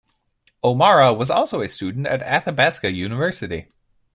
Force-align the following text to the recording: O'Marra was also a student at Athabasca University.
O'Marra 0.63 1.15
was 1.15 1.29
also 1.29 1.61
a 1.61 1.69
student 1.69 2.07
at 2.07 2.23
Athabasca 2.23 2.91
University. 2.91 3.67